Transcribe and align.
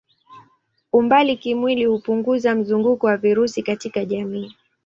Umbali 0.93 1.33
kimwili 1.41 1.85
hupunguza 1.85 2.55
mzunguko 2.55 3.07
wa 3.07 3.17
virusi 3.17 3.63
katika 3.63 4.05
jamii. 4.05 4.55